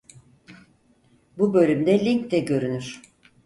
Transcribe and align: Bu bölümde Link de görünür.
Bu 1.37 1.53
bölümde 1.53 2.05
Link 2.05 2.31
de 2.31 2.39
görünür. 2.39 3.01